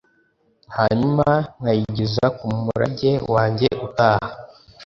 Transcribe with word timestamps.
hanyuma 0.77 1.27
nkayigeza 1.57 2.25
kumurage 2.37 3.11
wanjye 3.33 3.67
utaha 3.85 4.29